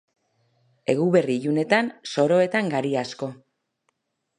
[0.93, 3.35] Eguberri ilunetan soroetan gari asko.